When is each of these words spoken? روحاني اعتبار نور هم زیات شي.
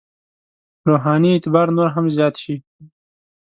روحاني 0.87 1.29
اعتبار 1.33 1.67
نور 1.77 1.87
هم 1.95 2.05
زیات 2.15 2.35
شي. 2.43 2.55